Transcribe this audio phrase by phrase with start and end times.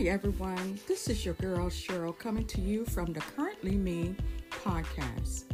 [0.00, 0.78] Hi, everyone.
[0.88, 4.16] This is your girl Cheryl coming to you from the Currently Me
[4.48, 5.44] podcast.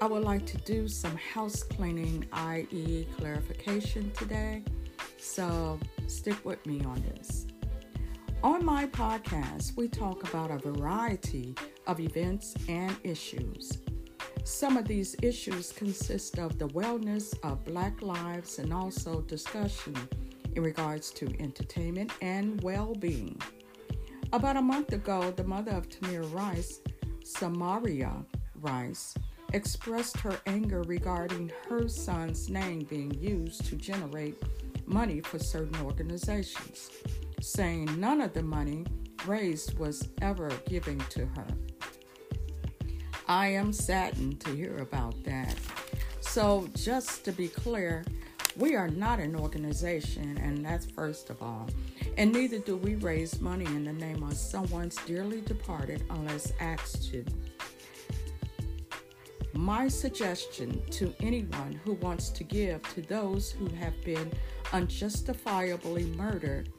[0.00, 4.62] I would like to do some house cleaning, i.e., clarification today.
[5.18, 7.48] So stick with me on this.
[8.44, 11.56] On my podcast, we talk about a variety
[11.88, 13.78] of events and issues.
[14.44, 19.96] Some of these issues consist of the wellness of Black lives and also discussion
[20.54, 23.36] in regards to entertainment and well being.
[24.32, 26.78] About a month ago, the mother of Tamir Rice,
[27.24, 29.14] Samaria Rice,
[29.52, 34.40] expressed her anger regarding her son's name being used to generate
[34.86, 36.90] money for certain organizations,
[37.40, 38.86] saying none of the money
[39.26, 41.46] raised was ever given to her.
[43.26, 45.56] I am saddened to hear about that.
[46.20, 48.04] So, just to be clear,
[48.60, 51.66] we are not an organization, and that's first of all.
[52.18, 57.10] And neither do we raise money in the name of someone's dearly departed unless asked
[57.10, 57.24] to.
[59.54, 64.30] My suggestion to anyone who wants to give to those who have been
[64.74, 66.70] unjustifiably murdered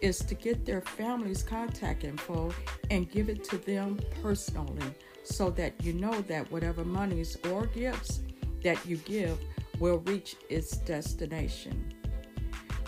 [0.00, 2.52] is to get their family's contact info
[2.90, 8.20] and give it to them personally so that you know that whatever monies or gifts
[8.62, 9.38] that you give
[9.78, 11.92] will reach its destination.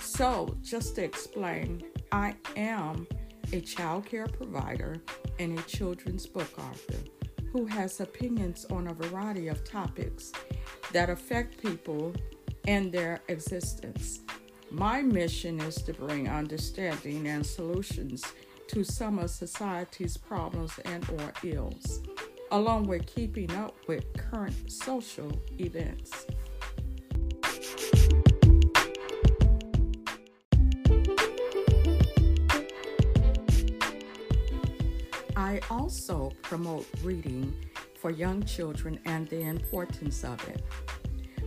[0.00, 3.06] So, just to explain, I am
[3.52, 5.02] a child care provider
[5.38, 6.98] and a children's book author
[7.52, 10.32] who has opinions on a variety of topics
[10.92, 12.12] that affect people
[12.66, 14.20] and their existence.
[14.70, 18.22] My mission is to bring understanding and solutions
[18.68, 22.02] to some of society's problems and or ills,
[22.50, 26.26] along with keeping up with current social events.
[35.38, 37.54] I also promote reading
[37.94, 40.64] for young children and the importance of it.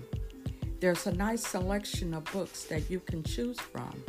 [0.80, 4.02] There's a nice selection of books that you can choose from,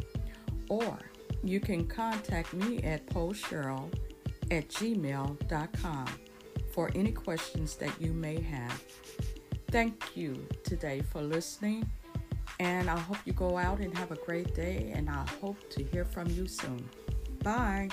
[0.70, 0.98] or
[1.44, 3.92] you can contact me at postcheryl
[4.52, 6.08] at gmail.com
[6.72, 8.84] for any questions that you may have.
[9.72, 11.90] Thank you today for listening,
[12.60, 15.84] and I hope you go out and have a great day, and I hope to
[15.84, 16.90] hear from you soon.
[17.44, 17.90] Bye.